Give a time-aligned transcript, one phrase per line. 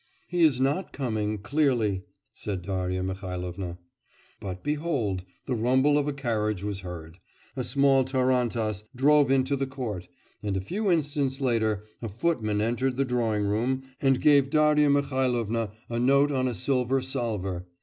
[0.27, 2.01] 'He is not coming, clearly,'
[2.33, 3.77] said Darya Mihailovna.
[4.39, 7.19] But, behold, the rumble of a carriage was heard:
[7.55, 10.07] a small tarantass drove into the court,
[10.41, 15.69] and a few instants later a footman entered the drawing room and gave Darya Mihailovna
[15.87, 17.67] a note on a silver salver.